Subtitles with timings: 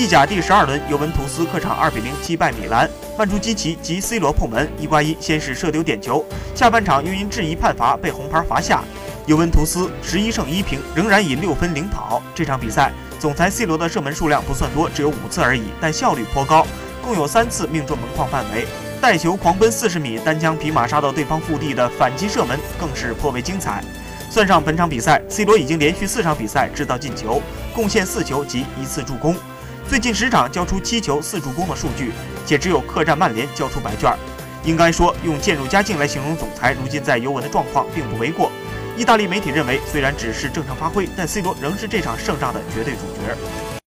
[0.00, 8.82] 意甲第十二轮，尤文图斯客场二比零击败米兰，曼朱基奇及 C 罗破门，伊瓜因先是射丢点球，下半场又因质疑判罚被红牌罚下。
[9.26, 12.22] 尤文图斯十一胜一平，仍然以六分领跑。
[12.34, 16.66] 这场比赛，总裁 C 罗的射门数量不算多，只有五次而已，但效率颇高，
[17.04, 18.66] 共有三次命中门框范围。
[19.02, 23.84] 带球狂奔四十米，单枪匹马杀到对方腹地的反击射门更是颇为精彩。
[24.30, 27.42] 算上本场比赛，C 罗已经连续四场比赛制造进球，
[27.74, 29.36] 贡献四球及一次助攻。
[29.90, 32.12] 最近十场交出七球四助攻的数据，
[32.46, 34.16] 且只有客战曼联交出白卷。
[34.62, 38.52] 应该说，用渐入佳境来形容总裁如今在尤文的状况并不为过。
[38.96, 43.36] 意大利媒体认为，虽然只是正常发挥，但 C 罗仍是这场胜仗的绝对主角。